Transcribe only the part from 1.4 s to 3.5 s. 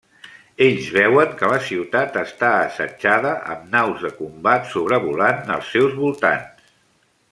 que la ciutat està assetjada